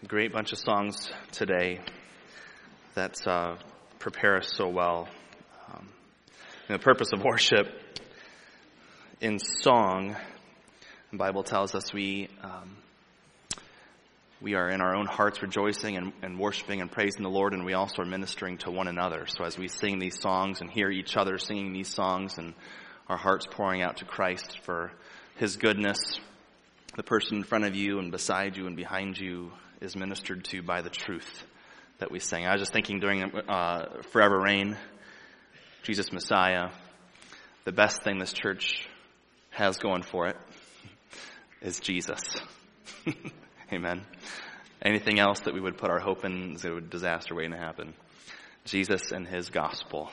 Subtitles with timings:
[0.00, 1.80] A great bunch of songs today
[2.94, 3.56] that uh,
[3.98, 5.08] prepare us so well.
[5.68, 5.88] Um,
[6.68, 7.66] the purpose of worship
[9.20, 10.14] in song,
[11.10, 12.76] the Bible tells us we um,
[14.40, 17.64] we are in our own hearts rejoicing and, and worshiping and praising the Lord, and
[17.64, 19.26] we also are ministering to one another.
[19.26, 22.54] So as we sing these songs and hear each other singing these songs, and
[23.08, 24.92] our hearts pouring out to Christ for
[25.38, 25.98] His goodness,
[26.96, 29.50] the person in front of you and beside you and behind you
[29.80, 31.44] is ministered to by the truth
[31.98, 32.46] that we sing.
[32.46, 34.76] I was just thinking during uh, Forever Reign,
[35.82, 36.70] Jesus Messiah,
[37.64, 38.88] the best thing this church
[39.50, 40.36] has going for it
[41.60, 42.22] is Jesus.
[43.72, 44.02] Amen.
[44.80, 47.94] Anything else that we would put our hope in is a disaster waiting to happen.
[48.64, 50.10] Jesus and his gospel.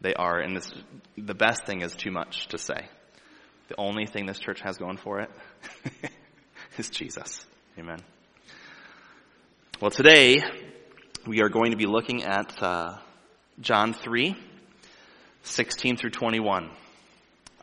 [0.00, 0.72] They are, and this,
[1.16, 2.88] the best thing is too much to say.
[3.68, 5.30] The only thing this church has going for it
[6.78, 7.46] is Jesus.
[7.78, 8.00] Amen.
[9.80, 10.42] Well, today
[11.26, 12.98] we are going to be looking at uh,
[13.62, 14.36] John 3,
[15.42, 16.68] 16 through 21.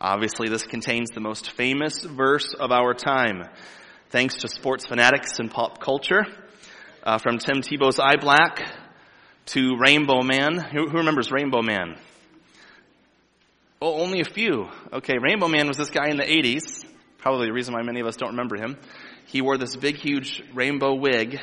[0.02, 3.44] Obviously, this contains the most famous verse of our time,
[4.10, 6.24] thanks to sports fanatics and pop culture.
[7.04, 8.68] Uh, from Tim Tebow's Eye Black
[9.48, 10.58] to Rainbow Man.
[10.58, 12.00] Who, who remembers Rainbow Man?
[13.80, 14.70] Oh, only a few.
[14.92, 16.84] Okay, Rainbow Man was this guy in the 80s.
[17.20, 18.76] Probably the reason why many of us don't remember him.
[19.28, 21.40] He wore this big, huge rainbow wig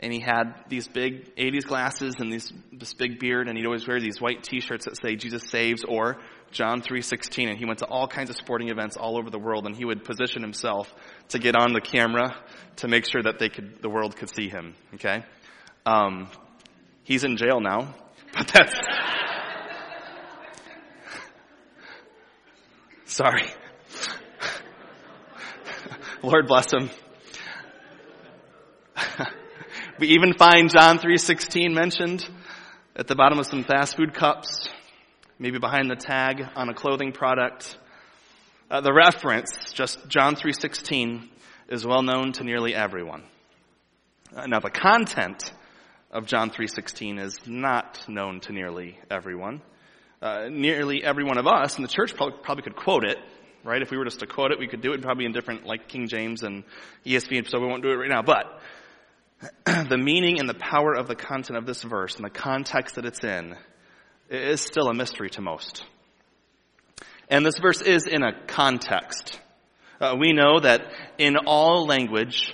[0.00, 3.86] and he had these big 80s glasses and these, this big beard, and he'd always
[3.86, 6.16] wear these white t-shirts that say Jesus saves or
[6.52, 9.66] John 3.16, and he went to all kinds of sporting events all over the world,
[9.66, 10.92] and he would position himself
[11.28, 12.34] to get on the camera
[12.76, 15.22] to make sure that they could, the world could see him, okay?
[15.84, 16.28] Um,
[17.04, 17.94] he's in jail now,
[18.34, 18.74] but that's,
[23.04, 23.50] sorry.
[26.22, 26.90] Lord bless him.
[30.00, 32.26] We even find John 3.16 mentioned
[32.96, 34.66] at the bottom of some fast food cups,
[35.38, 37.76] maybe behind the tag on a clothing product.
[38.70, 41.28] Uh, the reference, just John 3.16,
[41.68, 43.24] is well known to nearly everyone.
[44.34, 45.52] Uh, now the content
[46.10, 49.60] of John 3.16 is not known to nearly everyone.
[50.22, 53.18] Uh, nearly every one of us in the church probably, probably could quote it,
[53.64, 53.82] right?
[53.82, 55.88] If we were just to quote it, we could do it probably in different, like
[55.88, 56.64] King James and
[57.04, 58.22] ESV, so we won't do it right now.
[58.22, 58.46] But
[59.64, 63.06] the meaning and the power of the content of this verse and the context that
[63.06, 63.56] it's in
[64.28, 65.84] is still a mystery to most.
[67.28, 69.40] And this verse is in a context.
[70.00, 70.82] Uh, we know that
[71.18, 72.52] in all language,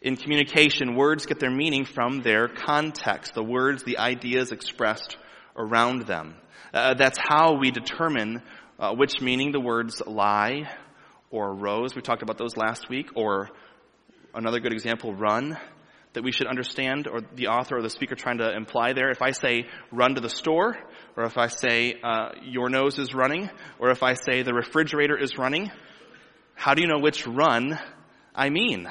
[0.00, 5.16] in communication, words get their meaning from their context, the words, the ideas expressed
[5.56, 6.34] around them.
[6.72, 8.42] Uh, that's how we determine
[8.78, 10.68] uh, which meaning the words lie
[11.30, 11.94] or rose.
[11.94, 13.10] We talked about those last week.
[13.14, 13.50] Or
[14.34, 15.56] another good example, run
[16.14, 19.10] that we should understand or the author or the speaker trying to imply there.
[19.10, 20.76] If I say run to the store,
[21.16, 25.16] or if I say uh, your nose is running, or if I say the refrigerator
[25.16, 25.70] is running,
[26.54, 27.78] how do you know which run
[28.34, 28.88] I mean?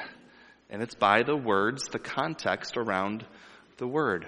[0.68, 3.24] And it's by the words, the context around
[3.76, 4.26] the word.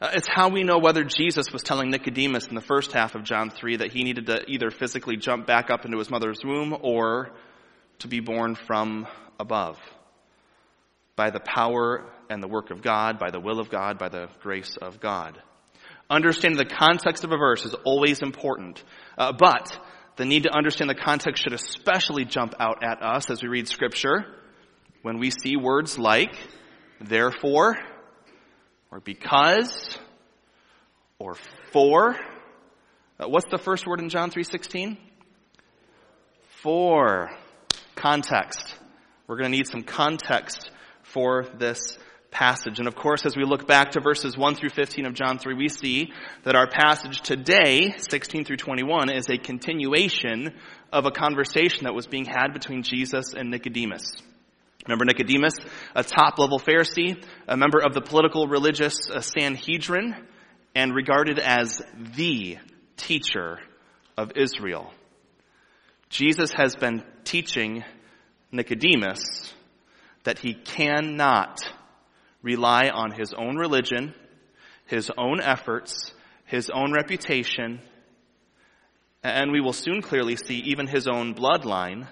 [0.00, 3.24] Uh, it's how we know whether Jesus was telling Nicodemus in the first half of
[3.24, 6.76] John 3 that he needed to either physically jump back up into his mother's womb
[6.80, 7.32] or
[7.98, 9.08] to be born from
[9.40, 9.78] above
[11.18, 14.28] by the power and the work of God, by the will of God, by the
[14.40, 15.36] grace of God.
[16.08, 18.82] Understanding the context of a verse is always important,
[19.18, 19.76] uh, but
[20.16, 23.66] the need to understand the context should especially jump out at us as we read
[23.66, 24.26] scripture
[25.02, 26.34] when we see words like
[27.00, 27.76] therefore,
[28.92, 29.98] or because,
[31.18, 31.34] or
[31.72, 32.16] for.
[33.18, 34.96] Uh, what's the first word in John 3.16?
[36.62, 37.30] For.
[37.96, 38.76] Context.
[39.26, 40.70] We're going to need some context
[41.12, 41.98] for this
[42.30, 42.78] passage.
[42.78, 45.54] And of course, as we look back to verses 1 through 15 of John 3,
[45.54, 46.12] we see
[46.44, 50.54] that our passage today, 16 through 21, is a continuation
[50.92, 54.22] of a conversation that was being had between Jesus and Nicodemus.
[54.86, 55.54] Remember Nicodemus,
[55.94, 60.14] a top level Pharisee, a member of the political religious uh, Sanhedrin,
[60.74, 61.82] and regarded as
[62.14, 62.58] the
[62.96, 63.58] teacher
[64.16, 64.92] of Israel.
[66.08, 67.84] Jesus has been teaching
[68.50, 69.47] Nicodemus
[70.24, 71.60] that he cannot
[72.42, 74.14] rely on his own religion,
[74.86, 76.12] his own efforts,
[76.44, 77.80] his own reputation,
[79.22, 82.06] and we will soon clearly see even his own bloodline,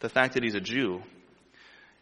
[0.00, 1.02] the fact that he's a Jew.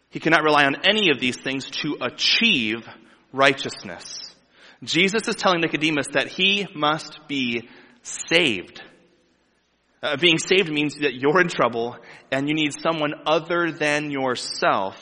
[0.09, 2.87] He cannot rely on any of these things to achieve
[3.33, 4.35] righteousness.
[4.83, 7.67] Jesus is telling Nicodemus that he must be
[8.03, 8.81] saved.
[10.01, 11.97] Uh, being saved means that you're in trouble
[12.31, 14.95] and you need someone other than yourself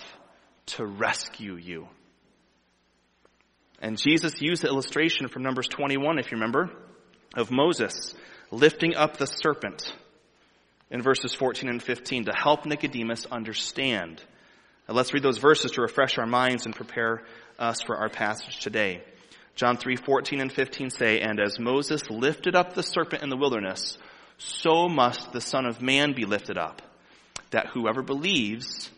[0.67, 1.87] to rescue you.
[3.81, 6.71] And Jesus used the illustration from Numbers 21, if you remember,
[7.35, 8.15] of Moses
[8.51, 9.93] lifting up the serpent
[10.89, 14.23] in verses 14 and 15 to help Nicodemus understand.
[14.87, 17.23] Now let's read those verses to refresh our minds and prepare
[17.59, 19.03] us for our passage today.
[19.55, 23.37] John 3, 14 and 15 say, And as Moses lifted up the serpent in the
[23.37, 23.97] wilderness,
[24.37, 26.81] so must the Son of Man be lifted up,
[27.51, 28.91] that whoever believes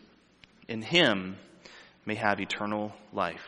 [0.66, 1.36] in him
[2.08, 3.44] may have eternal life.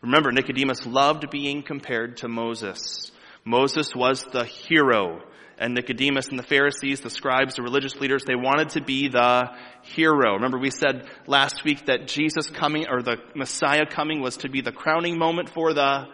[0.00, 3.12] Remember, Nicodemus loved being compared to Moses.
[3.44, 5.20] Moses was the hero,
[5.58, 9.50] and Nicodemus and the Pharisees, the scribes, the religious leaders, they wanted to be the
[9.82, 10.36] hero.
[10.36, 14.62] Remember we said last week that Jesus coming, or the Messiah coming was to be
[14.62, 16.06] the crowning moment for the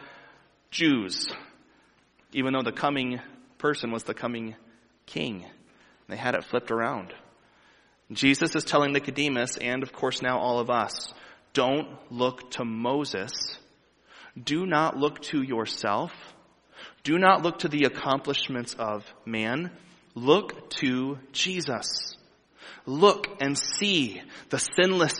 [0.73, 1.29] Jews,
[2.33, 3.21] even though the coming
[3.59, 4.57] person was the coming
[5.07, 5.47] king.
[6.09, 7.15] They had it flipped around.
[8.11, 11.13] Jesus is telling Nicodemus, and of course now all of us,
[11.57, 13.33] don't look to Moses.
[14.41, 16.13] Do not look to yourself.
[17.03, 19.71] Do not look to the accomplishments of man.
[20.15, 22.15] Look to Jesus.
[22.85, 24.21] Look and see
[24.51, 25.15] the sinless,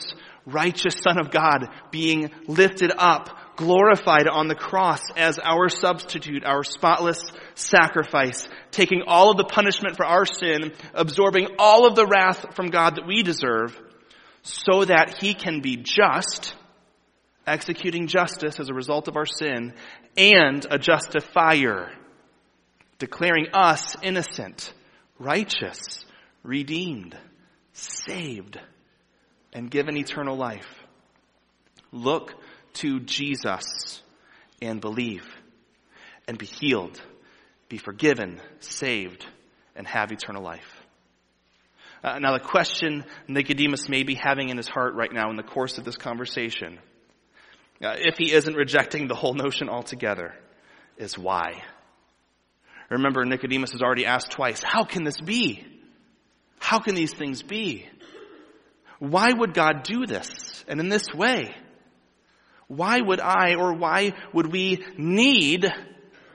[0.45, 6.65] righteous Son of God being lifted up glorified on the cross as our substitute, our
[6.65, 7.23] spotless
[7.55, 12.67] sacrifice, taking all of the punishment for our sin, absorbing all of the wrath from
[12.67, 13.75] God that we deserve,
[14.47, 16.55] so that he can be just,
[17.49, 19.75] executing justice as a result of our sin,
[20.17, 21.91] and a justifier,
[22.99, 24.73] declaring us innocent,
[25.19, 26.05] righteous,
[26.45, 27.17] redeemed,
[27.73, 28.61] saved,
[29.53, 30.69] and given eternal life.
[31.91, 32.33] Look
[32.75, 34.01] to Jesus
[34.63, 35.27] and believe
[36.29, 37.01] and be healed,
[37.69, 39.27] be forgiven, saved,
[39.75, 40.76] and have eternal life.
[42.07, 45.43] Uh, now, the question Nicodemus may be having in his heart right now in the
[45.43, 46.79] course of this conversation,
[47.83, 50.33] uh, if he isn't rejecting the whole notion altogether,
[50.97, 51.65] is why.
[52.91, 55.67] Remember, Nicodemus has already asked twice, how can this be?
[56.61, 57.89] How can these things be?
[59.01, 61.57] Why would God do this and in this way?
[62.69, 65.67] Why would I or why would we need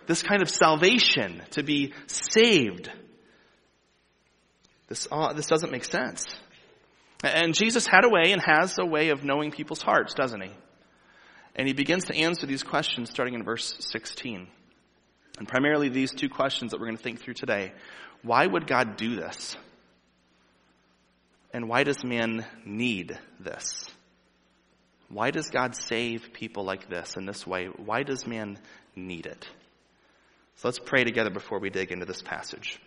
[0.06, 2.92] this kind of salvation to be saved?
[4.92, 6.26] This, uh, this doesn't make sense.
[7.24, 10.52] And Jesus had a way and has a way of knowing people's hearts, doesn't he?
[11.56, 14.50] And he begins to answer these questions starting in verse 16.
[15.38, 17.72] And primarily these two questions that we're going to think through today.
[18.22, 19.56] Why would God do this?
[21.54, 23.90] And why does man need this?
[25.08, 27.68] Why does God save people like this in this way?
[27.68, 28.60] Why does man
[28.94, 29.48] need it?
[30.58, 32.78] So let's pray together before we dig into this passage.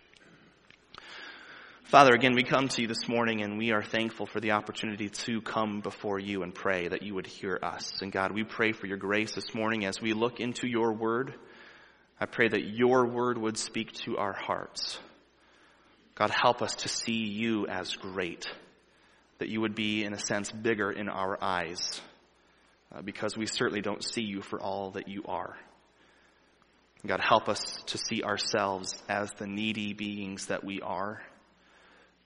[1.94, 5.08] Father, again, we come to you this morning and we are thankful for the opportunity
[5.10, 8.02] to come before you and pray that you would hear us.
[8.02, 11.34] And God, we pray for your grace this morning as we look into your word.
[12.18, 14.98] I pray that your word would speak to our hearts.
[16.16, 18.48] God, help us to see you as great,
[19.38, 22.00] that you would be, in a sense, bigger in our eyes
[22.92, 25.54] uh, because we certainly don't see you for all that you are.
[27.06, 31.22] God, help us to see ourselves as the needy beings that we are,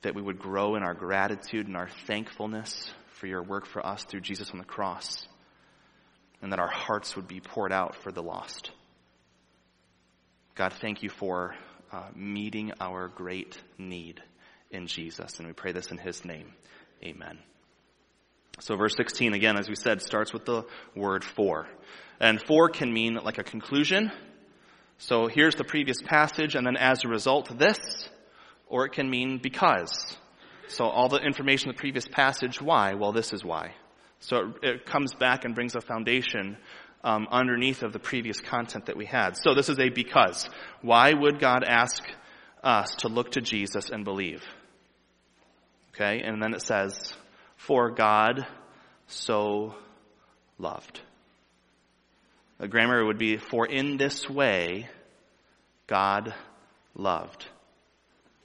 [0.02, 4.04] that we would grow in our gratitude and our thankfulness for your work for us
[4.04, 5.26] through Jesus on the cross,
[6.40, 8.70] and that our hearts would be poured out for the lost.
[10.54, 11.54] God, thank you for
[11.92, 14.20] uh, meeting our great need
[14.70, 16.52] in Jesus, and we pray this in his name.
[17.02, 17.38] Amen.
[18.60, 20.64] So verse 16, again, as we said, starts with the
[20.96, 21.68] word for.
[22.20, 24.10] And for can mean like a conclusion.
[24.98, 27.78] So here's the previous passage, and then as a result, this,
[28.68, 30.16] or it can mean because.
[30.68, 32.94] So all the information in the previous passage, why?
[32.94, 33.74] Well, this is why.
[34.20, 36.58] So it, it comes back and brings a foundation
[37.04, 39.36] um, underneath of the previous content that we had.
[39.36, 40.48] So this is a because.
[40.82, 42.02] Why would God ask
[42.62, 44.42] us to look to Jesus and believe?
[45.94, 47.12] Okay, and then it says,
[47.56, 48.46] for God
[49.06, 49.74] so
[50.58, 51.00] loved.
[52.58, 54.88] The grammar would be, for in this way
[55.86, 56.34] God
[56.94, 57.46] loved.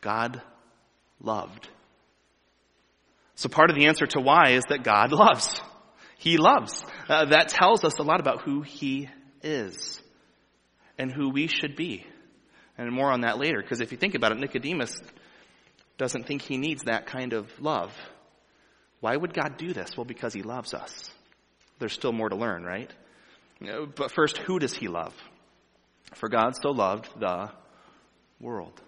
[0.03, 0.41] God
[1.19, 1.67] loved.
[3.35, 5.59] So part of the answer to why is that God loves.
[6.17, 6.85] He loves.
[7.09, 9.09] Uh, that tells us a lot about who He
[9.41, 10.01] is
[10.97, 12.05] and who we should be.
[12.77, 14.95] And more on that later, because if you think about it, Nicodemus
[15.97, 17.91] doesn't think he needs that kind of love.
[19.03, 19.97] Why would God do this?
[19.97, 21.11] Well, because He loves us.
[21.77, 22.89] There's still more to learn, right?
[23.59, 25.13] But first, who does He love?
[26.15, 27.51] For God so loved the
[28.39, 28.81] world.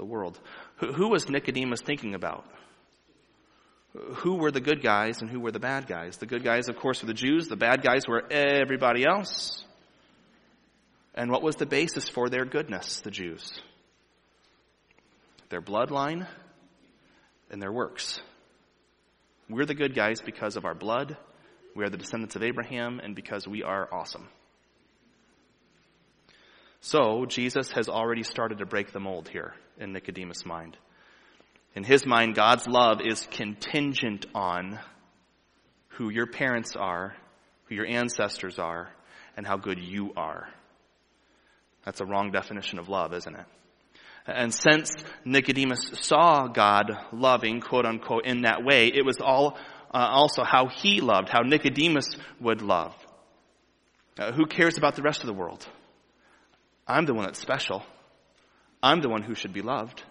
[0.00, 0.40] The world.
[0.76, 2.46] Who was Nicodemus thinking about?
[3.92, 6.16] who were the good guys and who were the bad guys.
[6.16, 7.48] The good guys, of course, were the Jews.
[7.48, 9.62] The bad guys were everybody else.
[11.14, 13.60] And what was the basis for their goodness, the Jews?
[15.50, 16.26] Their bloodline
[17.50, 18.20] and their works.
[19.50, 21.18] We're the good guys because of our blood.
[21.76, 24.28] We are the descendants of Abraham and because we are awesome.
[26.80, 30.76] So, Jesus has already started to break the mold here in Nicodemus' mind.
[31.74, 34.78] In his mind, God's love is contingent on
[35.90, 37.14] who your parents are,
[37.64, 38.88] who your ancestors are,
[39.36, 40.48] and how good you are.
[41.84, 43.46] That's a wrong definition of love, isn't it?
[44.26, 44.92] And since
[45.24, 49.56] Nicodemus saw God loving, quote unquote, in that way, it was all
[49.92, 52.94] uh, also how he loved, how Nicodemus would love.
[54.18, 55.66] Uh, who cares about the rest of the world?
[56.86, 57.82] I'm the one that's special.
[58.82, 60.02] I'm the one who should be loved.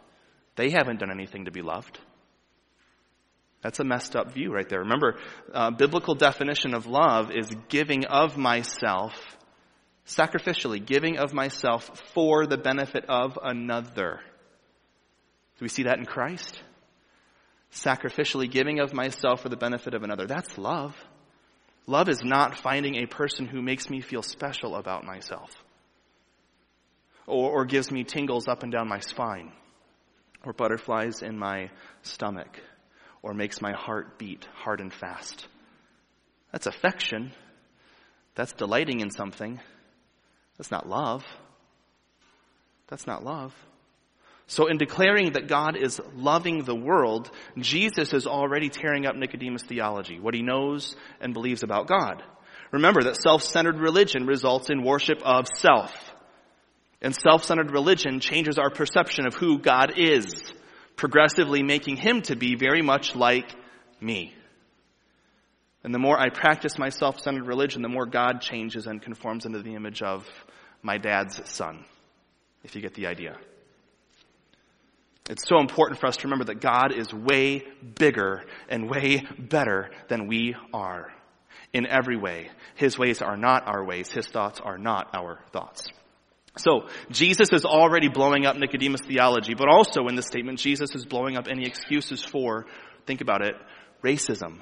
[0.55, 1.99] They haven't done anything to be loved.
[3.61, 4.79] That's a messed up view right there.
[4.79, 5.17] Remember,
[5.53, 9.13] uh, biblical definition of love is giving of myself,
[10.05, 14.21] sacrificially, giving of myself for the benefit of another.
[15.57, 16.61] Do we see that in Christ?
[17.73, 20.25] Sacrificially giving of myself for the benefit of another.
[20.25, 20.95] That's love.
[21.85, 25.51] Love is not finding a person who makes me feel special about myself
[27.29, 29.51] or, or gives me tingles up and down my spine,
[30.45, 31.69] or butterflies in my
[32.01, 32.59] stomach,
[33.21, 35.47] or makes my heart beat hard and fast.
[36.51, 37.31] That's affection.
[38.35, 39.59] That's delighting in something.
[40.57, 41.23] That's not love.
[42.87, 43.53] That's not love.
[44.47, 49.63] So in declaring that God is loving the world, Jesus is already tearing up Nicodemus'
[49.63, 52.23] theology, what he knows and believes about God.
[52.71, 55.91] Remember that self-centered religion results in worship of self.
[57.01, 60.43] And self-centered religion changes our perception of who God is,
[60.95, 63.55] progressively making him to be very much like
[64.01, 64.35] me.
[65.83, 69.61] And the more I practice my self-centered religion, the more God changes and conforms into
[69.61, 70.27] the image of
[70.81, 71.85] my dad's son,
[72.63, 73.37] if you get the idea.
[75.29, 77.63] It's so important for us to remember that God is way
[77.97, 81.13] bigger and way better than we are
[81.71, 82.49] in every way.
[82.75, 84.09] His ways are not our ways.
[84.09, 85.87] His thoughts are not our thoughts.
[86.59, 91.05] So, Jesus is already blowing up Nicodemus' theology, but also in this statement, Jesus is
[91.05, 92.65] blowing up any excuses for,
[93.05, 93.55] think about it,
[94.03, 94.59] racism.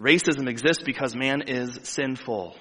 [0.00, 2.56] Racism exists because man is sinful.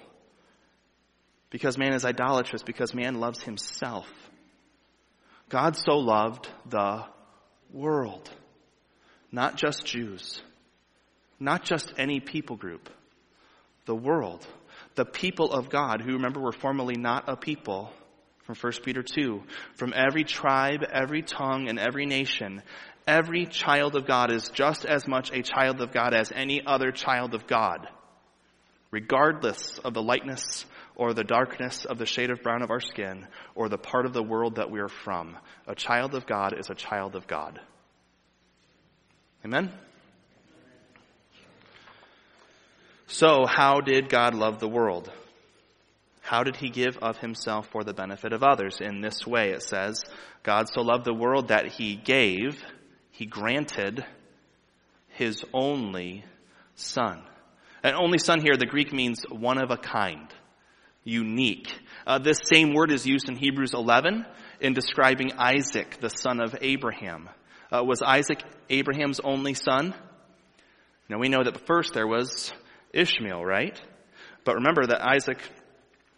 [1.50, 4.08] Because man is idolatrous, because man loves himself.
[5.50, 7.04] God so loved the
[7.74, 8.30] world.
[9.32, 10.40] Not just Jews.
[11.40, 12.90] Not just any people group.
[13.86, 14.46] The world
[14.96, 17.92] the people of God, who remember were formerly not a people,
[18.46, 19.42] from 1 Peter 2,
[19.74, 22.62] from every tribe, every tongue, and every nation,
[23.08, 26.92] every child of God is just as much a child of God as any other
[26.92, 27.88] child of God,
[28.92, 33.28] regardless of the lightness or the darkness of the shade of brown of our skin
[33.56, 35.38] or the part of the world that we are from.
[35.68, 37.60] A child of God is a child of God.
[39.44, 39.72] Amen?
[43.08, 45.12] So, how did God love the world?
[46.22, 48.80] How did he give of himself for the benefit of others?
[48.82, 50.02] In this way, it says,
[50.42, 52.64] God so loved the world that he gave,
[53.12, 54.04] he granted
[55.10, 56.26] his only
[56.74, 57.22] son.
[57.84, 60.28] An only son here, the Greek means one of a kind,
[61.04, 61.72] unique.
[62.08, 64.26] Uh, this same word is used in Hebrews 11
[64.60, 67.30] in describing Isaac, the son of Abraham.
[67.72, 69.94] Uh, was Isaac Abraham's only son?
[71.08, 72.52] Now we know that first there was
[72.96, 73.80] Ishmael, right?
[74.44, 75.40] But remember that Isaac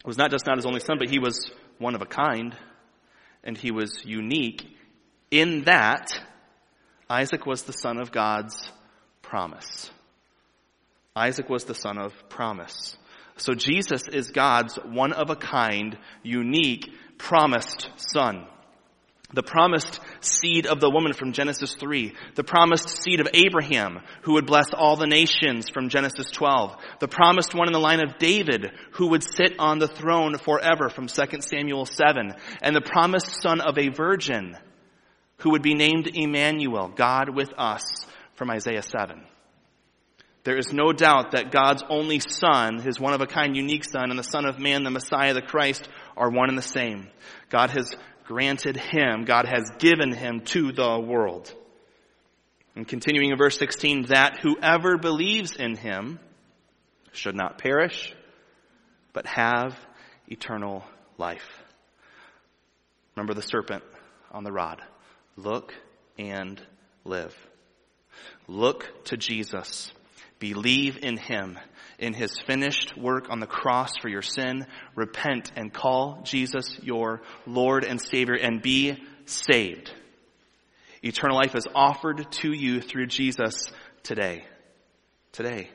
[0.05, 2.55] was not just not his only son, but he was one of a kind,
[3.43, 4.65] and he was unique
[5.31, 6.07] in that
[7.09, 8.71] Isaac was the son of God's
[9.21, 9.91] promise.
[11.15, 12.97] Isaac was the son of promise.
[13.37, 18.45] So Jesus is God's one of a kind, unique, promised son
[19.33, 24.33] the promised seed of the woman from Genesis 3, the promised seed of Abraham, who
[24.33, 28.17] would bless all the nations from Genesis 12, the promised one in the line of
[28.17, 33.41] David, who would sit on the throne forever from 2 Samuel 7, and the promised
[33.41, 34.57] son of a virgin,
[35.39, 37.83] who would be named Emmanuel, God with us,
[38.35, 39.21] from Isaiah 7.
[40.43, 44.09] There is no doubt that God's only Son, His one of a kind unique Son,
[44.09, 47.09] and the Son of Man, the Messiah, the Christ, are one and the same.
[47.49, 47.93] God has
[48.27, 51.51] granted him, God has given him to the world.
[52.75, 56.19] And continuing in verse 16, that whoever believes in him
[57.13, 58.13] should not perish,
[59.13, 59.75] but have
[60.27, 60.83] eternal
[61.17, 61.63] life.
[63.15, 63.83] Remember the serpent
[64.31, 64.81] on the rod.
[65.37, 65.73] Look
[66.19, 66.61] and
[67.05, 67.35] live.
[68.47, 69.91] Look to Jesus.
[70.37, 71.57] Believe in him,
[71.97, 74.65] in his finished work on the cross for your sin.
[74.95, 79.91] Repent and call Jesus your Lord and Savior and be saved.
[81.03, 83.71] Eternal life is offered to you through Jesus
[84.03, 84.45] today.
[85.31, 85.69] Today.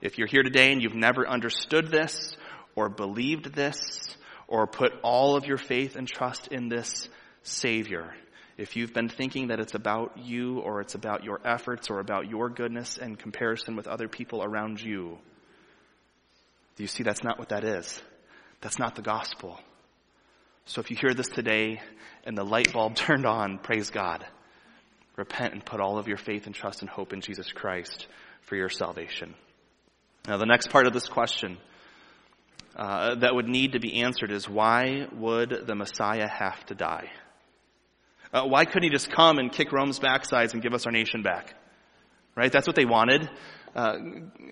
[0.00, 2.36] If you're here today and you've never understood this
[2.74, 3.78] or believed this
[4.48, 7.08] or put all of your faith and trust in this
[7.42, 8.14] Savior,
[8.60, 12.28] if you've been thinking that it's about you or it's about your efforts or about
[12.28, 15.16] your goodness in comparison with other people around you,
[16.76, 18.02] do you see that's not what that is?
[18.60, 19.58] That's not the gospel.
[20.66, 21.80] So if you hear this today
[22.24, 24.26] and the light bulb turned on, praise God.
[25.16, 28.08] Repent and put all of your faith and trust and hope in Jesus Christ
[28.42, 29.34] for your salvation.
[30.28, 31.56] Now the next part of this question
[32.76, 37.10] uh, that would need to be answered is why would the Messiah have to die?
[38.32, 41.22] Uh, why couldn't he just come and kick Rome's backsides and give us our nation
[41.22, 41.54] back?
[42.36, 42.52] Right?
[42.52, 43.28] That's what they wanted.
[43.74, 43.96] Uh,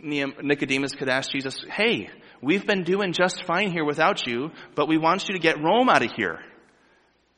[0.03, 4.99] Nicodemus could ask Jesus, hey, we've been doing just fine here without you, but we
[4.99, 6.41] want you to get Rome out of here.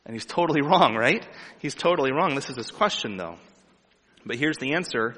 [0.05, 1.27] And he's totally wrong, right?
[1.59, 2.35] He's totally wrong.
[2.35, 3.37] This is his question though.
[4.25, 5.17] But here's the answer.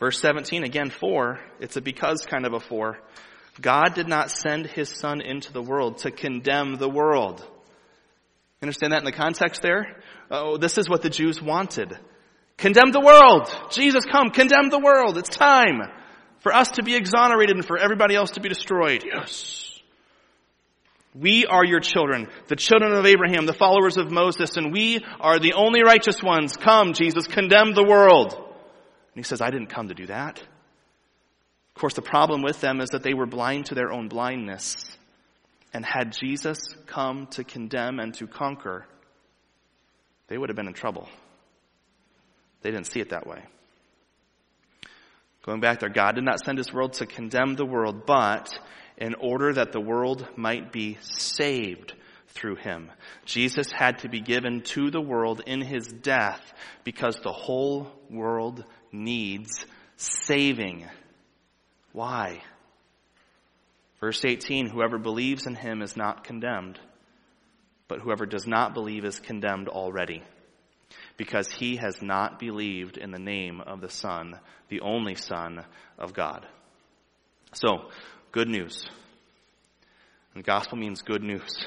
[0.00, 1.40] Verse 17, again, for.
[1.60, 2.98] It's a because kind of a for.
[3.60, 7.44] God did not send his son into the world to condemn the world.
[8.64, 10.02] Understand that in the context there?
[10.30, 11.98] Oh, this is what the Jews wanted.
[12.56, 13.54] Condemn the world!
[13.70, 15.18] Jesus come, condemn the world!
[15.18, 15.82] It's time
[16.40, 19.04] for us to be exonerated and for everybody else to be destroyed.
[19.04, 19.70] Yes.
[21.14, 25.38] We are your children, the children of Abraham, the followers of Moses, and we are
[25.38, 26.56] the only righteous ones.
[26.56, 28.32] Come, Jesus, condemn the world.
[28.32, 28.44] And
[29.14, 30.38] he says, I didn't come to do that.
[30.38, 34.93] Of course, the problem with them is that they were blind to their own blindness.
[35.74, 38.86] And had Jesus come to condemn and to conquer,
[40.28, 41.08] they would have been in trouble.
[42.62, 43.44] They didn't see it that way.
[45.44, 48.56] Going back there, God did not send his world to condemn the world, but
[48.96, 51.92] in order that the world might be saved
[52.28, 52.90] through him.
[53.24, 56.40] Jesus had to be given to the world in his death
[56.84, 60.86] because the whole world needs saving.
[61.92, 62.42] Why?
[64.04, 66.78] Verse 18, whoever believes in him is not condemned
[67.88, 70.22] but whoever does not believe is condemned already,
[71.16, 74.38] because he has not believed in the name of the Son,
[74.68, 75.64] the only Son
[75.98, 76.46] of God.
[77.52, 77.90] So,
[78.32, 78.84] good news.
[80.34, 81.66] And the gospel means good news.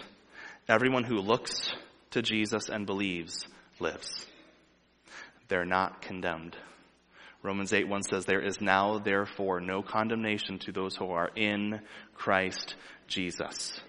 [0.67, 1.71] Everyone who looks
[2.12, 3.47] to Jesus and believes
[3.80, 4.26] lives.
[5.47, 6.58] They're not condemned.
[7.47, 11.79] Romans 8 1 says, There is now, therefore, no condemnation to those who are in
[12.13, 12.75] Christ
[13.07, 13.79] Jesus.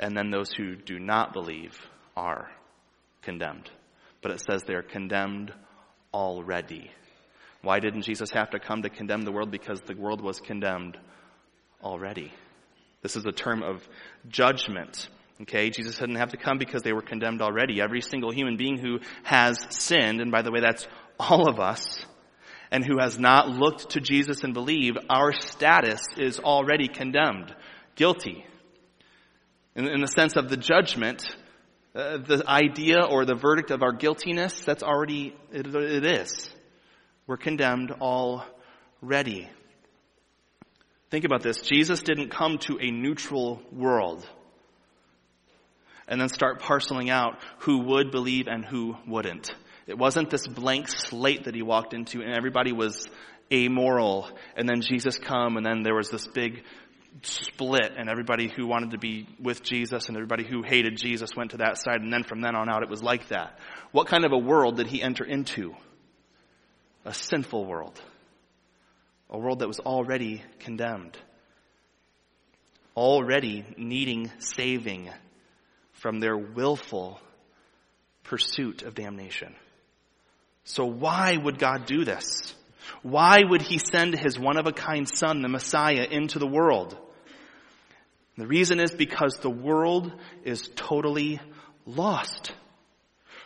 [0.00, 1.78] And then those who do not believe
[2.16, 2.50] are
[3.22, 3.70] condemned.
[4.20, 5.52] But it says they're condemned
[6.12, 6.90] already.
[7.62, 9.52] Why didn't Jesus have to come to condemn the world?
[9.52, 10.98] Because the world was condemned
[11.84, 12.32] already.
[13.00, 13.88] This is a term of
[14.28, 15.08] judgment.
[15.42, 17.80] Okay, Jesus didn't have to come because they were condemned already.
[17.80, 22.04] Every single human being who has sinned, and by the way, that's all of us,
[22.70, 27.54] and who has not looked to Jesus and believed, our status is already condemned,
[27.94, 28.44] guilty
[29.78, 31.24] in, in the sense of the judgment,
[31.94, 36.50] uh, the idea or the verdict of our guiltiness, that's already, it, it is.
[37.28, 39.48] We're condemned already.
[41.10, 41.62] Think about this.
[41.62, 44.28] Jesus didn't come to a neutral world
[46.08, 49.54] and then start parceling out who would believe and who wouldn't.
[49.88, 53.08] It wasn't this blank slate that he walked into and everybody was
[53.50, 56.62] amoral and then Jesus come and then there was this big
[57.22, 61.52] split and everybody who wanted to be with Jesus and everybody who hated Jesus went
[61.52, 63.58] to that side and then from then on out it was like that.
[63.90, 65.74] What kind of a world did he enter into?
[67.06, 67.98] A sinful world.
[69.30, 71.16] A world that was already condemned.
[72.94, 75.08] Already needing saving
[75.92, 77.20] from their willful
[78.22, 79.54] pursuit of damnation.
[80.68, 82.54] So why would God do this?
[83.02, 86.94] Why would he send his one of a kind son, the Messiah, into the world?
[88.36, 90.12] The reason is because the world
[90.44, 91.40] is totally
[91.86, 92.52] lost,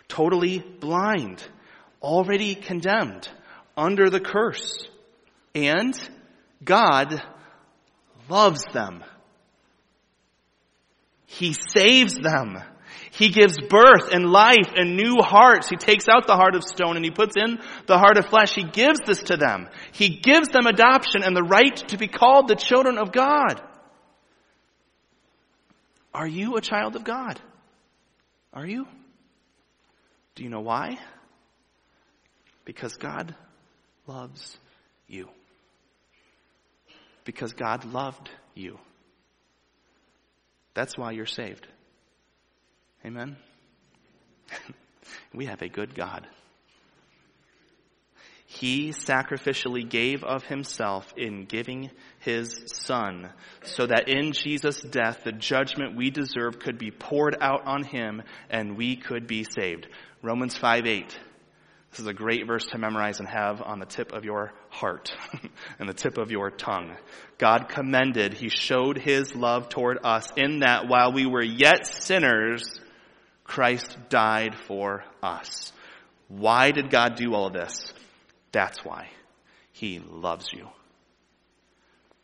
[0.09, 1.47] totally blind,
[2.03, 3.29] already condemned,
[3.77, 4.85] under the curse.
[5.55, 5.95] And
[6.65, 7.23] God
[8.29, 9.05] loves them.
[11.27, 12.59] He saves them.
[13.13, 15.69] He gives birth and life and new hearts.
[15.69, 18.55] He takes out the heart of stone and he puts in the heart of flesh.
[18.55, 19.69] He gives this to them.
[19.93, 23.61] He gives them adoption and the right to be called the children of God.
[26.15, 27.39] Are you a child of God?
[28.55, 28.87] Are you?
[30.35, 30.99] Do you know why?
[32.65, 33.35] Because God
[34.07, 34.57] loves
[35.07, 35.29] you.
[37.27, 38.79] Because God loved you.
[40.73, 41.67] That's why you're saved.
[43.05, 43.37] Amen?
[45.35, 46.27] we have a good God.
[48.47, 53.31] He sacrificially gave of himself in giving his son
[53.63, 58.23] so that in Jesus' death the judgment we deserve could be poured out on him
[58.51, 59.89] and we could be saved.
[60.21, 61.19] Romans 5 8.
[61.91, 65.15] This is a great verse to memorize and have on the tip of your heart
[65.79, 66.97] and the tip of your tongue.
[67.39, 72.81] God commended, He showed His love toward us in that while we were yet sinners,
[73.53, 75.75] Christ died for us.
[76.29, 77.93] Why did God do all of this?
[78.51, 79.11] That's why.
[79.73, 80.69] He loves you.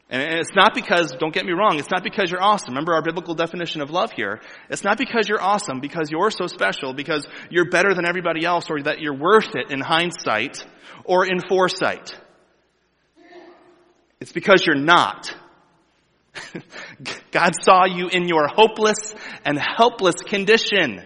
[0.09, 2.71] And it's not because, don't get me wrong, it's not because you're awesome.
[2.71, 4.41] Remember our biblical definition of love here.
[4.71, 8.71] It's not because you're awesome, because you're so special, because you're better than everybody else,
[8.71, 10.65] or that you're worth it in hindsight,
[11.05, 12.19] or in foresight.
[14.19, 15.31] It's because you're not.
[17.33, 19.15] God saw you in your hopeless
[19.45, 21.03] and helpless condition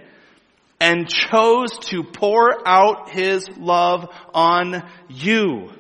[0.82, 5.70] and chose to pour out His love on you.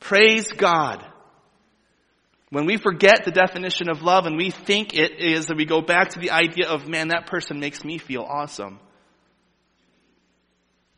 [0.00, 1.02] Praise God.
[2.50, 5.80] When we forget the definition of love and we think it is, that we go
[5.80, 8.80] back to the idea of, man, that person makes me feel awesome.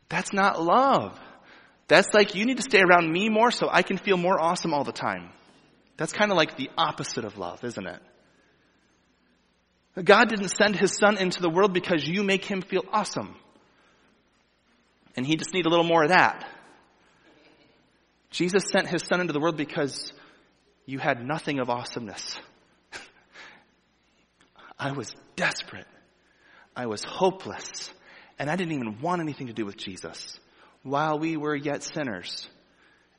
[0.09, 1.17] That's not love.
[1.87, 4.73] That's like, you need to stay around me more so I can feel more awesome
[4.73, 5.29] all the time.
[5.95, 8.01] That's kind of like the opposite of love, isn't it?
[9.95, 13.35] God didn't send his son into the world because you make him feel awesome.
[15.15, 16.47] And he just needs a little more of that.
[18.29, 20.13] Jesus sent his son into the world because
[20.85, 22.37] you had nothing of awesomeness.
[24.79, 25.87] I was desperate.
[26.73, 27.91] I was hopeless.
[28.39, 30.39] And I didn't even want anything to do with Jesus
[30.83, 32.47] while we were yet sinners.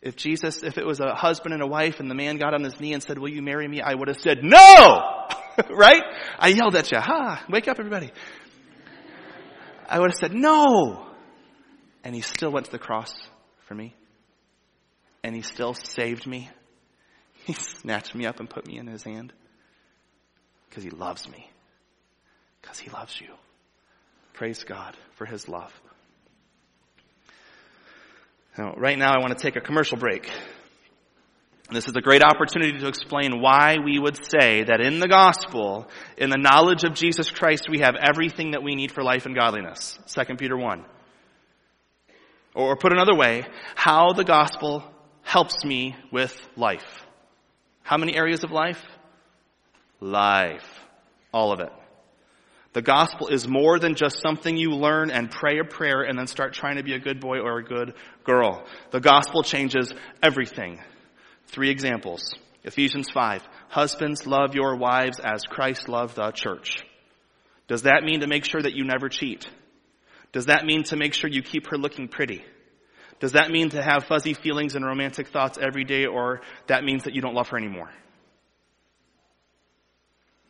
[0.01, 2.65] If Jesus, if it was a husband and a wife and the man got on
[2.65, 3.81] his knee and said, will you marry me?
[3.81, 5.29] I would have said, no!
[5.71, 6.03] right?
[6.39, 8.11] I yelled at you, ha, wake up everybody.
[9.89, 11.07] I would have said, no!
[12.05, 13.13] And he still went to the cross
[13.67, 13.95] for me.
[15.23, 16.51] And he still saved me.
[17.45, 19.33] He snatched me up and put me in his hand.
[20.69, 21.51] Because he loves me.
[22.61, 23.35] Because he loves you.
[24.33, 25.73] Praise God for his love.
[28.57, 30.31] Now, right now, I want to take a commercial break.
[31.73, 35.89] This is a great opportunity to explain why we would say that in the gospel,
[36.19, 39.35] in the knowledge of Jesus Christ, we have everything that we need for life and
[39.35, 39.99] godliness.
[40.09, 40.85] 2 Peter 1.
[42.55, 44.85] Or put another way, how the gospel
[45.23, 47.07] helps me with life.
[47.83, 48.83] How many areas of life?
[50.01, 50.69] Life.
[51.33, 51.73] All of it.
[52.75, 56.27] The gospel is more than just something you learn and pray a prayer and then
[56.27, 58.65] start trying to be a good boy or a good girl.
[58.91, 60.81] The gospel changes everything.
[61.53, 62.35] Three examples.
[62.65, 63.43] Ephesians 5.
[63.69, 66.83] Husbands, love your wives as Christ loved the church.
[67.69, 69.47] Does that mean to make sure that you never cheat?
[70.33, 72.43] Does that mean to make sure you keep her looking pretty?
[73.21, 77.05] Does that mean to have fuzzy feelings and romantic thoughts every day, or that means
[77.05, 77.91] that you don't love her anymore?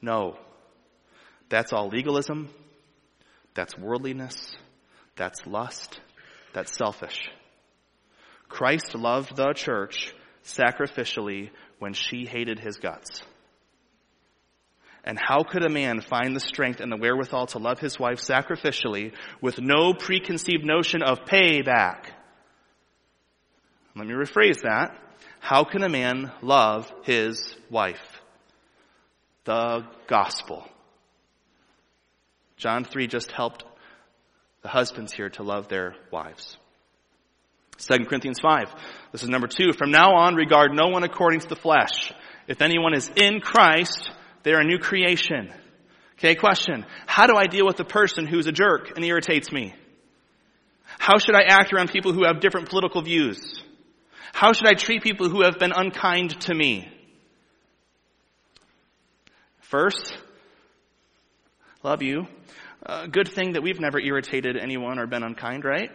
[0.00, 0.38] No.
[1.48, 2.48] That's all legalism.
[3.54, 4.54] That's worldliness.
[5.16, 6.00] That's lust.
[6.54, 7.18] That's selfish.
[8.48, 13.22] Christ loved the church sacrificially when she hated his guts.
[15.04, 18.18] And how could a man find the strength and the wherewithal to love his wife
[18.18, 22.06] sacrificially with no preconceived notion of payback?
[23.96, 24.96] Let me rephrase that.
[25.40, 28.20] How can a man love his wife?
[29.44, 30.64] The gospel.
[32.56, 33.64] John 3 just helped
[34.62, 36.56] the husbands here to love their wives.
[37.86, 38.74] 2 Corinthians 5.
[39.10, 39.72] This is number two.
[39.72, 42.12] From now on, regard no one according to the flesh.
[42.46, 44.10] If anyone is in Christ,
[44.42, 45.52] they're a new creation.
[46.18, 46.86] Okay, question.
[47.06, 49.74] How do I deal with a person who's a jerk and irritates me?
[50.98, 53.60] How should I act around people who have different political views?
[54.32, 56.88] How should I treat people who have been unkind to me?
[59.60, 60.16] First,
[61.82, 62.26] love you.
[63.10, 65.90] Good thing that we've never irritated anyone or been unkind, right?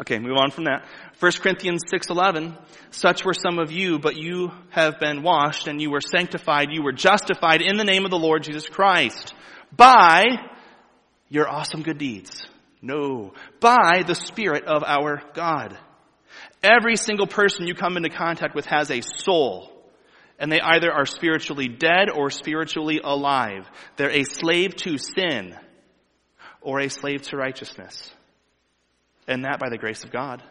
[0.00, 0.84] Okay, move on from that.
[1.20, 2.56] 1 Corinthians 6:11,
[2.90, 6.82] such were some of you, but you have been washed and you were sanctified, you
[6.82, 9.34] were justified in the name of the Lord Jesus Christ
[9.74, 10.24] by
[11.28, 12.44] your awesome good deeds.
[12.82, 15.78] No, by the spirit of our God.
[16.62, 19.70] Every single person you come into contact with has a soul.
[20.38, 23.70] And they either are spiritually dead or spiritually alive.
[23.96, 25.56] They're a slave to sin
[26.60, 28.12] or a slave to righteousness.
[29.26, 30.42] And that by the grace of God.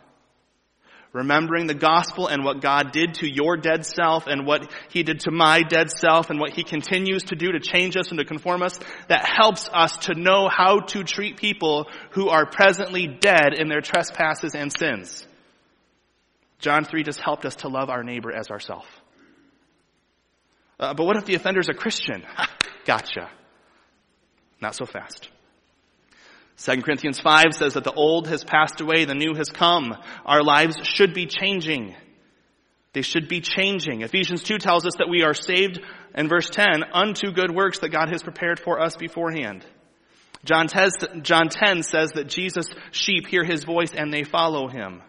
[1.13, 5.19] Remembering the gospel and what God did to your dead self and what He did
[5.21, 8.25] to my dead self and what He continues to do to change us and to
[8.25, 13.53] conform us, that helps us to know how to treat people who are presently dead
[13.53, 15.27] in their trespasses and sins.
[16.57, 18.87] John 3 just helped us to love our neighbor as ourself.
[20.79, 22.23] Uh, but what if the offender's a Christian?
[22.85, 23.29] gotcha.
[24.59, 25.29] Not so fast.
[26.57, 29.95] 2 Corinthians 5 says that the old has passed away, the new has come.
[30.25, 31.95] Our lives should be changing.
[32.93, 34.01] They should be changing.
[34.01, 35.79] Ephesians 2 tells us that we are saved,
[36.15, 39.65] in verse 10, unto good works that God has prepared for us beforehand.
[40.45, 45.01] John 10, John 10 says that Jesus' sheep hear his voice and they follow him.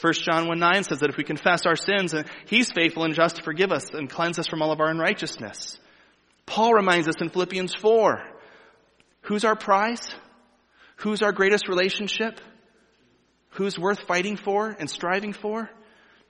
[0.00, 3.14] 1 John 1 9 says that if we confess our sins, uh, he's faithful and
[3.14, 5.78] just to forgive us and cleanse us from all of our unrighteousness.
[6.46, 8.22] Paul reminds us in Philippians 4,
[9.22, 10.08] who's our prize?
[11.00, 12.40] Who's our greatest relationship?
[13.50, 15.70] Who's worth fighting for and striving for?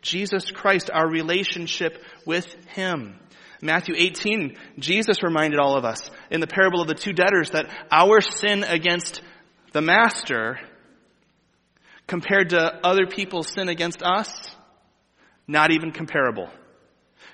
[0.01, 3.19] Jesus Christ, our relationship with Him.
[3.61, 7.67] Matthew 18, Jesus reminded all of us in the parable of the two debtors that
[7.91, 9.23] our sin against
[9.73, 10.59] the Master
[12.07, 14.55] compared to other people's sin against us,
[15.47, 16.49] not even comparable.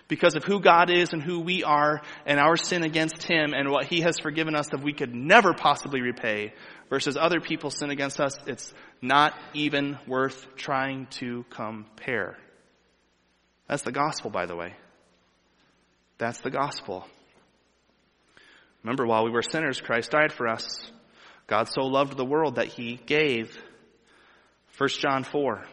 [0.08, 3.70] Because of who God is and who we are and our sin against Him and
[3.70, 6.52] what He has forgiven us that we could never possibly repay,
[6.88, 12.36] versus other people's sin against us, it's not even worth trying to compare.
[13.68, 14.74] That's the gospel, by the way.
[16.18, 17.04] That's the gospel.
[18.82, 20.90] Remember, while we were sinners, Christ died for us.
[21.46, 23.56] God so loved the world that he gave.
[24.78, 25.64] 1 John 4.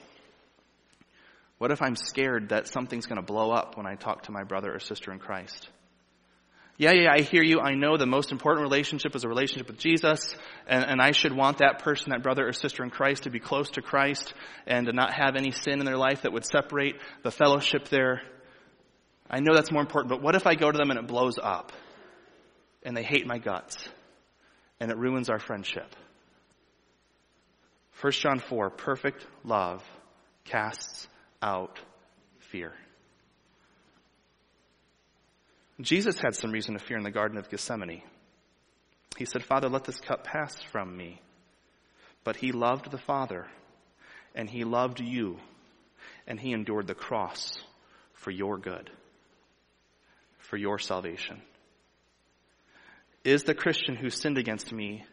[1.64, 4.44] What if I'm scared that something's going to blow up when I talk to my
[4.44, 5.70] brother or sister in Christ?
[6.76, 7.62] Yeah, yeah, I hear you.
[7.62, 10.36] I know the most important relationship is a relationship with Jesus,
[10.68, 13.40] and, and I should want that person, that brother or sister in Christ, to be
[13.40, 14.34] close to Christ
[14.68, 18.22] and to not have any sin in their life that would separate the fellowship there.
[19.30, 21.40] I know that's more important, but what if I go to them and it blows
[21.42, 21.72] up?
[22.84, 23.88] And they hate my guts,
[24.82, 25.96] and it ruins our friendship.
[28.02, 29.82] 1 John 4 perfect love
[30.44, 31.08] casts
[31.44, 31.80] out
[32.40, 32.72] fear.
[35.82, 38.02] Jesus had some reason to fear in the Garden of Gethsemane.
[39.18, 41.22] He said, Father, let this cup pass from me.
[42.24, 43.48] But he loved the Father,
[44.34, 45.40] and he loved you,
[46.26, 47.60] and he endured the cross
[48.14, 48.90] for your good,
[50.38, 51.42] for your salvation.
[53.26, 55.06] Is the Christian who sinned against me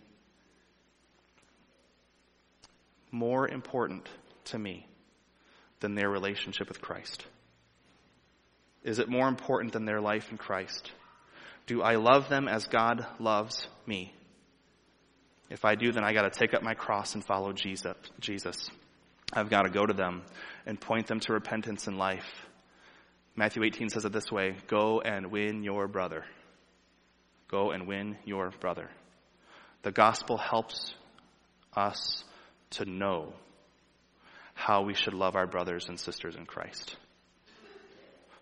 [3.10, 4.08] more important
[4.44, 4.86] to me
[5.80, 7.26] than their relationship with Christ?
[8.82, 10.90] Is it more important than their life in Christ?
[11.66, 14.14] Do I love them as God loves me?
[15.50, 17.94] If I do, then I got to take up my cross and follow Jesus.
[18.20, 18.70] Jesus.
[19.32, 20.22] I've got to go to them
[20.66, 22.46] and point them to repentance and life.
[23.36, 26.24] Matthew 18 says it this way Go and win your brother.
[27.48, 28.88] Go and win your brother.
[29.82, 30.94] The gospel helps
[31.76, 32.24] us
[32.70, 33.32] to know
[34.60, 36.96] how we should love our brothers and sisters in Christ.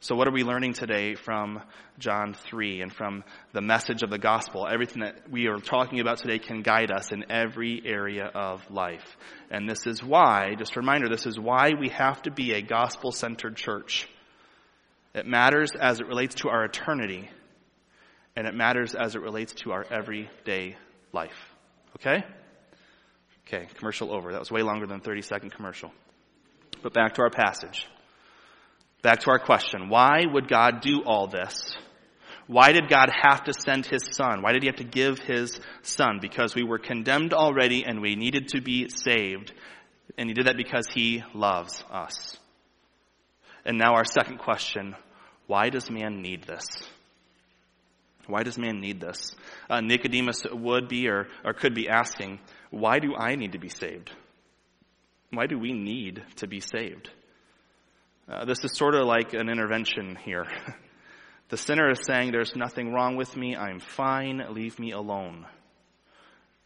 [0.01, 1.63] So, what are we learning today from
[1.99, 4.67] John 3 and from the message of the gospel?
[4.71, 9.17] Everything that we are talking about today can guide us in every area of life.
[9.51, 12.63] And this is why, just a reminder, this is why we have to be a
[12.63, 14.09] gospel centered church.
[15.15, 17.29] It matters as it relates to our eternity,
[18.37, 20.77] and it matters as it relates to our everyday
[21.13, 21.55] life.
[21.97, 22.25] Okay?
[23.49, 24.31] Okay, commercial over.
[24.31, 25.91] That was way longer than 30 second commercial.
[26.83, 27.87] But back to our passage.
[29.03, 29.89] Back to our question.
[29.89, 31.77] Why would God do all this?
[32.47, 34.43] Why did God have to send his son?
[34.43, 36.19] Why did he have to give his son?
[36.21, 39.53] Because we were condemned already and we needed to be saved.
[40.17, 42.39] And he did that because he loves us.
[43.65, 44.97] And now our second question.
[45.47, 46.67] Why does man need this?
[48.27, 49.35] Why does man need this?
[49.69, 53.71] Uh, Nicodemus would be or, or could be asking, why do I need to be
[53.71, 54.11] saved?
[55.31, 57.11] Why do we need to be saved?
[58.31, 60.47] Uh, this is sort of like an intervention here.
[61.49, 63.57] the sinner is saying, There's nothing wrong with me.
[63.57, 64.43] I'm fine.
[64.51, 65.47] Leave me alone.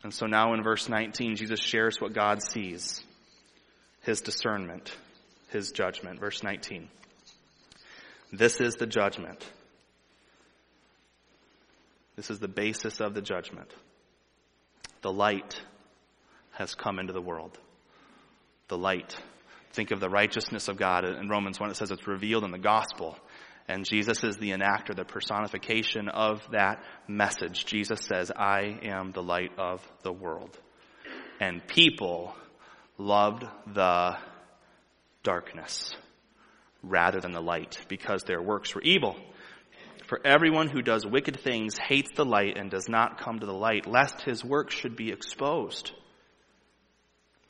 [0.03, 3.05] And so now in verse 19, Jesus shares what God sees
[4.01, 4.96] his discernment,
[5.51, 6.18] his judgment.
[6.18, 6.88] Verse 19.
[8.33, 9.44] This is the judgment.
[12.16, 13.72] This is the basis of the judgment.
[15.03, 15.61] The light
[16.53, 17.59] has come into the world.
[18.72, 19.14] The light
[19.74, 21.04] think of the righteousness of God.
[21.04, 23.18] In Romans 1, it says it's revealed in the gospel.
[23.68, 27.66] And Jesus is the enactor, the personification of that message.
[27.66, 30.58] Jesus says, I am the light of the world.
[31.38, 32.35] And people
[32.96, 34.16] loved the
[35.22, 35.94] darkness
[36.82, 39.18] rather than the light because their works were evil.
[40.06, 43.52] For everyone who does wicked things hates the light and does not come to the
[43.52, 45.92] light, lest his works should be exposed.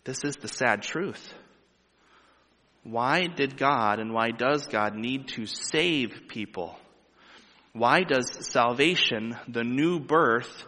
[0.04, 1.32] This is the sad truth.
[2.82, 6.76] Why did God and why does God need to save people?
[7.72, 10.66] Why does salvation, the new birth,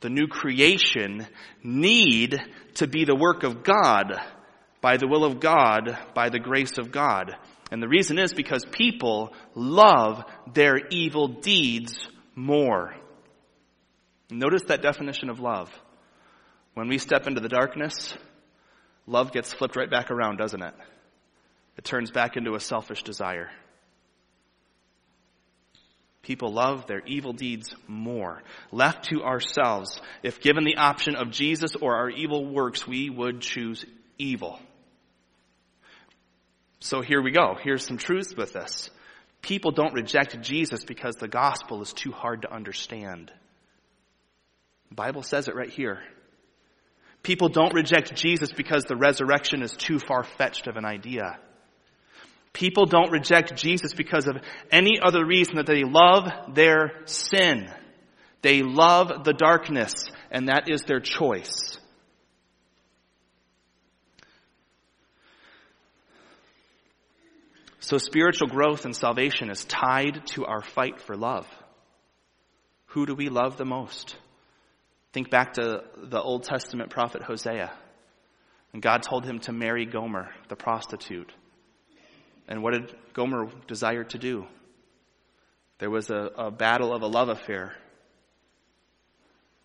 [0.00, 1.26] the new creation,
[1.62, 2.40] need
[2.74, 4.12] to be the work of God,
[4.80, 7.34] by the will of God, by the grace of God?
[7.72, 12.94] And the reason is because people love their evil deeds more.
[14.30, 15.70] Notice that definition of love.
[16.74, 18.16] When we step into the darkness,
[19.06, 20.74] love gets flipped right back around, doesn't it?
[21.76, 23.50] It turns back into a selfish desire.
[26.22, 28.42] People love their evil deeds more.
[28.72, 33.40] Left to ourselves, if given the option of Jesus or our evil works, we would
[33.40, 33.84] choose
[34.18, 34.58] evil.
[36.80, 37.56] So here we go.
[37.62, 38.90] Here's some truths with this.
[39.40, 43.30] People don't reject Jesus because the gospel is too hard to understand.
[44.88, 46.00] The Bible says it right here.
[47.26, 51.40] People don't reject Jesus because the resurrection is too far fetched of an idea.
[52.52, 54.36] People don't reject Jesus because of
[54.70, 57.68] any other reason that they love their sin.
[58.42, 59.92] They love the darkness,
[60.30, 61.80] and that is their choice.
[67.80, 71.48] So spiritual growth and salvation is tied to our fight for love.
[72.90, 74.16] Who do we love the most?
[75.16, 77.72] Think back to the Old Testament prophet Hosea.
[78.74, 81.32] And God told him to marry Gomer, the prostitute.
[82.46, 84.44] And what did Gomer desire to do?
[85.78, 87.72] There was a, a battle of a love affair.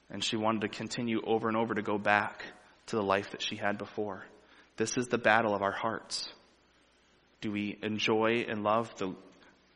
[0.10, 2.46] And she wanted to continue over and over to go back
[2.86, 4.24] to the life that she had before.
[4.78, 6.32] This is the battle of our hearts.
[7.42, 9.16] Do we enjoy and love the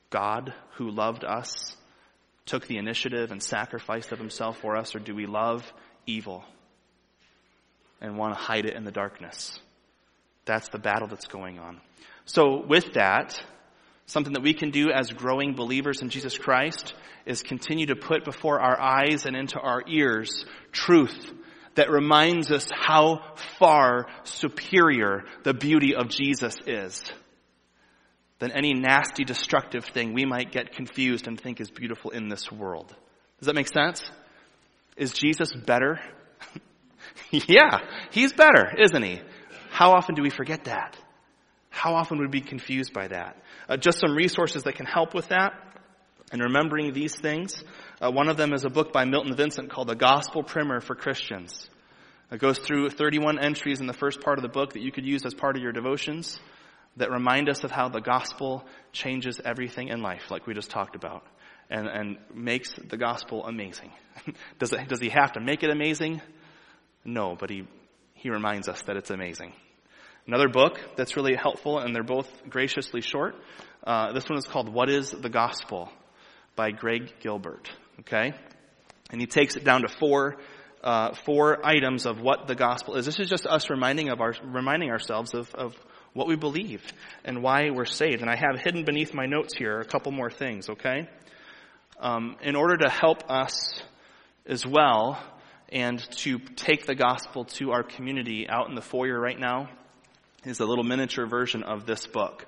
[0.09, 1.75] God who loved us,
[2.45, 5.71] took the initiative and sacrificed of himself for us, or do we love
[6.05, 6.43] evil
[8.01, 9.59] and want to hide it in the darkness?
[10.45, 11.81] That's the battle that's going on.
[12.25, 13.41] So with that,
[14.05, 16.93] something that we can do as growing believers in Jesus Christ
[17.25, 21.33] is continue to put before our eyes and into our ears truth
[21.73, 23.21] that reminds us how
[23.57, 27.03] far superior the beauty of Jesus is
[28.39, 32.51] than any nasty, destructive thing we might get confused and think is beautiful in this
[32.51, 32.93] world.
[33.39, 34.03] Does that make sense?
[34.97, 35.99] Is Jesus better?
[37.31, 37.79] yeah,
[38.11, 39.21] he's better, isn't he?
[39.69, 40.97] How often do we forget that?
[41.69, 43.37] How often would we be confused by that?
[43.67, 45.53] Uh, just some resources that can help with that
[46.31, 47.63] and remembering these things.
[48.01, 50.95] Uh, one of them is a book by Milton Vincent called The Gospel Primer for
[50.95, 51.69] Christians.
[52.31, 55.05] It goes through 31 entries in the first part of the book that you could
[55.05, 56.39] use as part of your devotions
[56.97, 60.95] that remind us of how the gospel changes everything in life, like we just talked
[60.95, 61.23] about,
[61.69, 63.91] and, and makes the gospel amazing.
[64.59, 66.21] does, it, does he have to make it amazing?
[67.03, 67.67] No, but he,
[68.13, 69.53] he reminds us that it's amazing.
[70.27, 73.35] Another book that's really helpful, and they're both graciously short.
[73.85, 75.91] Uh, this one is called What is the Gospel
[76.55, 77.69] by Greg Gilbert.
[77.99, 78.33] Okay?
[79.11, 80.37] And he takes it down to four,
[80.83, 83.05] uh, four items of what the gospel is.
[83.05, 85.75] This is just us reminding of our, reminding ourselves of, of
[86.15, 86.81] what we believe
[87.25, 88.21] and why we're saved.
[88.21, 91.07] And I have hidden beneath my notes here a couple more things, okay?
[91.99, 93.81] Um, in order to help us
[94.47, 95.21] as well
[95.69, 99.69] and to take the gospel to our community out in the foyer right now
[100.45, 102.45] is a little miniature version of this book.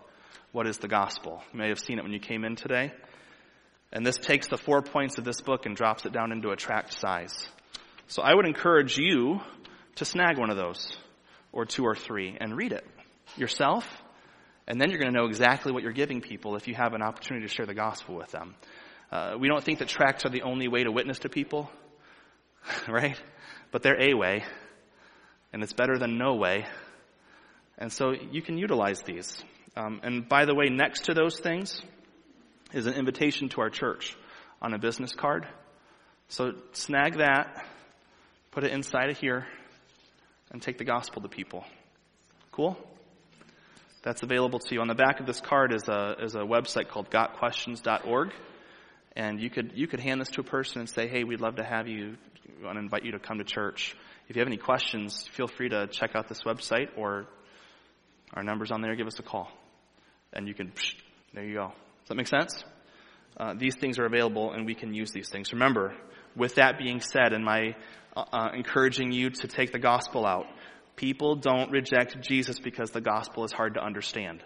[0.53, 1.43] What is the gospel?
[1.51, 2.93] You may have seen it when you came in today.
[3.91, 6.55] And this takes the four points of this book and drops it down into a
[6.55, 7.35] tract size.
[8.07, 9.41] So I would encourage you
[9.95, 10.97] to snag one of those,
[11.51, 12.85] or two or three, and read it
[13.35, 13.85] yourself,
[14.67, 17.01] and then you're going to know exactly what you're giving people if you have an
[17.01, 18.55] opportunity to share the gospel with them.
[19.11, 21.69] Uh, we don't think that tracts are the only way to witness to people,
[22.87, 23.19] right?
[23.71, 24.43] But they're a way,
[25.53, 26.65] and it's better than no way.
[27.77, 29.41] And so you can utilize these.
[29.75, 31.81] Um, and by the way, next to those things
[32.73, 34.15] is an invitation to our church
[34.61, 35.47] on a business card.
[36.29, 37.65] So snag that,
[38.51, 39.45] put it inside of here,
[40.51, 41.63] and take the gospel to people.
[42.51, 42.77] Cool?
[44.07, 44.79] That's available to you.
[44.79, 48.31] On the back of this card is a, is a website called gotquestions.org.
[49.17, 51.57] And you could, you could hand this to a person and say, hey, we'd love
[51.57, 52.15] to have you,
[52.57, 53.97] we want to invite you to come to church.
[54.29, 57.27] If you have any questions, feel free to check out this website or
[58.33, 59.49] our number's on there, give us a call.
[60.31, 60.93] And you can, psh,
[61.33, 61.67] there you go.
[61.67, 62.63] Does that make sense?
[63.35, 65.51] Uh, these things are available and we can use these things.
[65.51, 65.93] Remember,
[66.33, 67.75] with that being said, and my
[68.15, 70.45] uh, uh encouraging you to take the gospel out,
[70.97, 74.43] People don't reject Jesus because the gospel is hard to understand.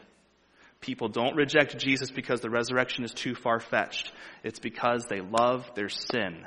[0.82, 4.12] People don't reject Jesus because the resurrection is too far fetched.
[4.44, 6.46] It's because they love their sin.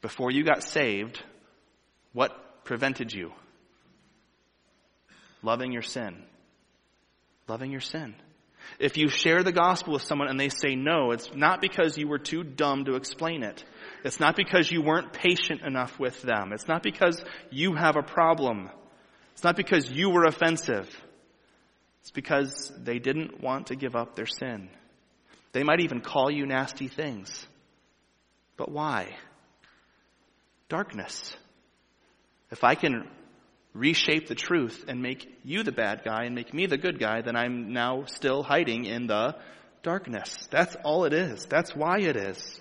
[0.00, 1.22] Before you got saved,
[2.12, 3.32] what prevented you?
[5.42, 6.24] Loving your sin.
[7.46, 8.14] Loving your sin.
[8.78, 12.08] If you share the gospel with someone and they say no, it's not because you
[12.08, 13.64] were too dumb to explain it.
[14.04, 16.52] It's not because you weren't patient enough with them.
[16.52, 18.70] It's not because you have a problem.
[19.32, 20.88] It's not because you were offensive.
[22.00, 24.70] It's because they didn't want to give up their sin.
[25.52, 27.46] They might even call you nasty things.
[28.56, 29.16] But why?
[30.68, 31.36] Darkness.
[32.50, 33.08] If I can
[33.74, 37.22] reshape the truth and make you the bad guy and make me the good guy,
[37.22, 39.36] then I'm now still hiding in the
[39.82, 40.48] darkness.
[40.50, 41.46] That's all it is.
[41.46, 42.60] That's why it is.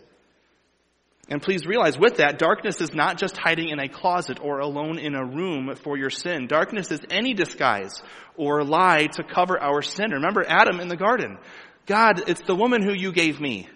[1.29, 4.97] And please realize with that, darkness is not just hiding in a closet or alone
[4.97, 6.47] in a room for your sin.
[6.47, 8.01] Darkness is any disguise
[8.37, 10.11] or lie to cover our sin.
[10.11, 11.37] Remember Adam in the garden.
[11.85, 13.67] God, it's the woman who you gave me.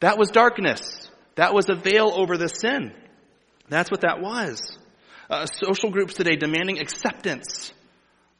[0.00, 1.10] That was darkness.
[1.34, 2.92] That was a veil over the sin.
[3.68, 4.78] That's what that was.
[5.28, 7.72] Uh, social groups today demanding acceptance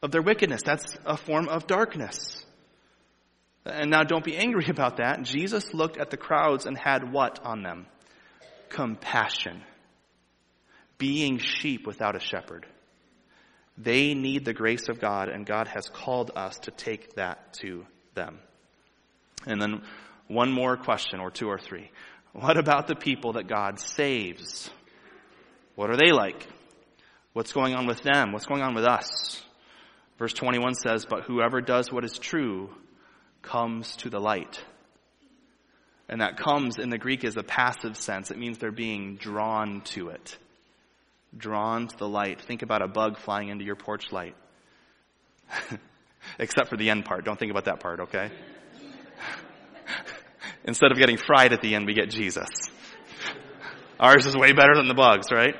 [0.01, 0.61] of their wickedness.
[0.65, 2.43] That's a form of darkness.
[3.65, 5.23] And now don't be angry about that.
[5.23, 7.87] Jesus looked at the crowds and had what on them?
[8.75, 9.61] Compassion,
[10.97, 12.65] being sheep without a shepherd.
[13.77, 17.85] They need the grace of God, and God has called us to take that to
[18.15, 18.39] them.
[19.47, 19.81] And then
[20.27, 21.89] one more question, or two or three.
[22.33, 24.69] What about the people that God saves?
[25.75, 26.45] What are they like?
[27.31, 28.33] What's going on with them?
[28.33, 29.41] What's going on with us?
[30.19, 32.69] Verse 21 says, But whoever does what is true
[33.41, 34.61] comes to the light
[36.07, 38.29] and that comes in the Greek as a passive sense.
[38.29, 40.37] It means they're being drawn to it.
[41.35, 42.41] Drawn to the light.
[42.41, 44.35] Think about a bug flying into your porch light.
[46.39, 47.25] Except for the end part.
[47.25, 48.31] Don't think about that part, okay?
[50.65, 52.49] Instead of getting fried at the end, we get Jesus.
[53.99, 55.55] Ours is way better than the bugs, right?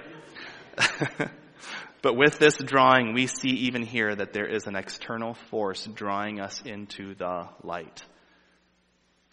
[2.01, 6.39] but with this drawing, we see even here that there is an external force drawing
[6.39, 8.03] us into the light.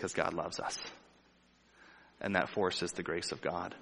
[0.03, 0.76] Because God loves us
[2.20, 3.72] and that force is the grace of God.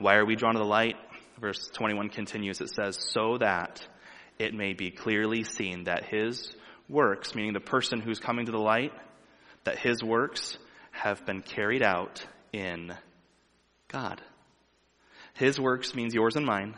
[0.00, 0.96] Why are we drawn to the light?
[1.40, 2.60] Verse 21 continues.
[2.60, 3.86] It says, so that
[4.40, 6.52] it may be clearly seen that his
[6.88, 8.90] works, meaning the person who's coming to the light,
[9.62, 10.58] that his works
[10.90, 12.92] have been carried out in
[13.86, 14.20] God.
[15.34, 16.74] His works means yours and mine,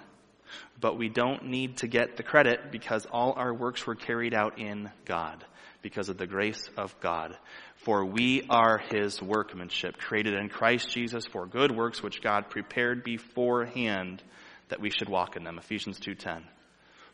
[0.79, 4.59] but we don't need to get the credit because all our works were carried out
[4.59, 5.43] in God
[5.87, 7.39] because of the grace of God.
[7.77, 13.05] For we are his workmanship, created in Christ Jesus for good works which God prepared
[13.05, 14.21] beforehand
[14.69, 15.59] that we should walk in them.
[15.59, 16.43] Ephesians 2:10.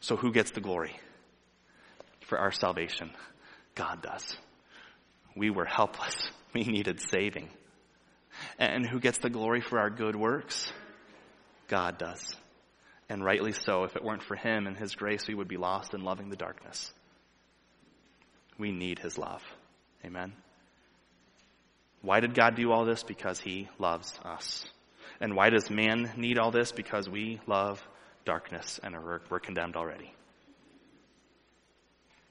[0.01, 0.99] So who gets the glory
[2.23, 3.11] for our salvation?
[3.75, 4.39] God does.
[5.37, 6.17] We were helpless.
[6.55, 7.49] We needed saving.
[8.59, 10.71] And who gets the glory for our good works?
[11.67, 12.37] God does.
[13.09, 13.85] And rightly so.
[13.85, 16.37] If it weren't for him and his grace, we would be lost in loving the
[16.37, 16.93] darkness.
[18.63, 19.43] We need his love.
[20.05, 20.35] Amen.
[22.01, 23.03] Why did God do all this?
[23.03, 24.65] Because he loves us.
[25.21, 26.71] And why does man need all this?
[26.71, 27.83] Because we love
[28.25, 28.95] darkness and
[29.29, 30.15] we're condemned already.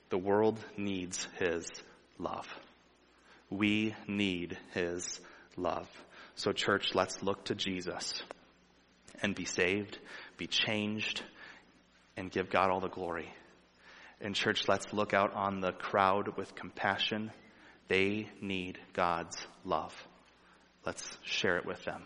[0.09, 1.67] The world needs his
[2.17, 2.47] love.
[3.49, 5.19] We need his
[5.57, 5.89] love.
[6.35, 8.23] So, church, let's look to Jesus
[9.21, 9.97] and be saved,
[10.37, 11.23] be changed,
[12.15, 13.29] and give God all the glory.
[14.23, 17.31] And, church, let's look out on the crowd with compassion
[17.87, 19.93] they need God's love.
[20.85, 22.03] Let's share it with them.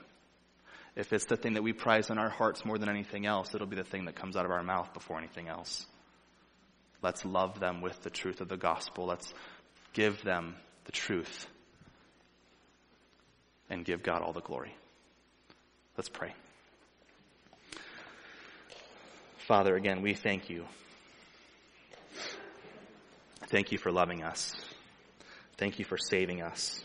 [0.95, 3.67] If it's the thing that we prize in our hearts more than anything else, it'll
[3.67, 5.85] be the thing that comes out of our mouth before anything else.
[7.01, 9.05] Let's love them with the truth of the gospel.
[9.05, 9.31] Let's
[9.93, 10.55] give them
[10.85, 11.47] the truth
[13.69, 14.73] and give God all the glory.
[15.97, 16.33] Let's pray.
[19.47, 20.65] Father, again, we thank you.
[23.55, 24.53] Thank you for loving us.
[25.57, 26.83] Thank you for saving us.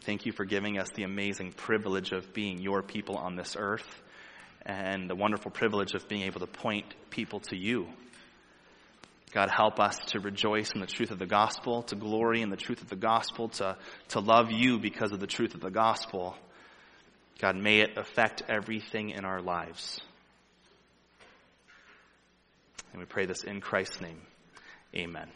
[0.00, 3.86] Thank you for giving us the amazing privilege of being your people on this earth
[4.62, 7.86] and the wonderful privilege of being able to point people to you.
[9.30, 12.56] God, help us to rejoice in the truth of the gospel, to glory in the
[12.56, 13.76] truth of the gospel, to,
[14.08, 16.34] to love you because of the truth of the gospel.
[17.38, 20.00] God, may it affect everything in our lives.
[22.90, 24.20] And we pray this in Christ's name.
[24.94, 25.28] Amen.